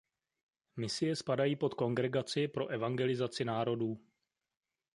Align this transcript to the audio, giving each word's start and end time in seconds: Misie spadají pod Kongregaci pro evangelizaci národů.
Misie 0.75 1.15
spadají 1.15 1.55
pod 1.55 1.73
Kongregaci 1.73 2.47
pro 2.47 2.67
evangelizaci 2.67 3.45
národů. 3.45 3.97